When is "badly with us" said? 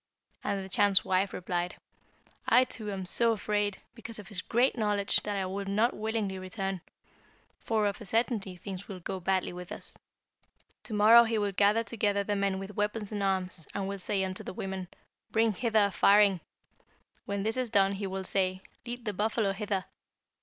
9.19-9.93